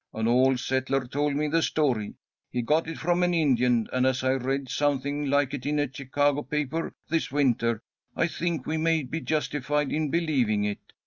[0.15, 2.15] An old settler told me the story.
[2.49, 5.93] He got it from an Indian, and, as I read something like it in a
[5.93, 7.83] Chicago paper this winter,
[8.15, 10.79] I think we may be justified in believing it.